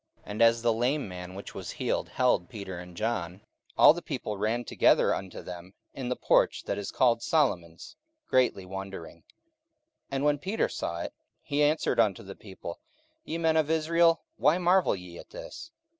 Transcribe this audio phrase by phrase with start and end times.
[0.23, 3.41] 44:003:011 And as the lame man which was healed held Peter and John,
[3.77, 7.95] all the people ran together unto them in the porch that is called Solomon's,
[8.27, 9.17] greatly wondering.
[9.17, 9.23] 44:003:012
[10.09, 12.79] And when Peter saw it, he answered unto the people,
[13.23, 15.69] Ye men of Israel, why marvel ye at this?